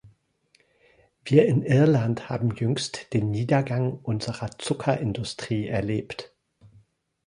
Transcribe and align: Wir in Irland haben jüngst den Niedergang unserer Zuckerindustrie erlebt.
Wir 1.25 1.45
in 1.45 1.61
Irland 1.61 2.27
haben 2.27 2.55
jüngst 2.55 3.13
den 3.13 3.29
Niedergang 3.29 3.99
unserer 3.99 4.49
Zuckerindustrie 4.57 5.67
erlebt. 5.67 6.33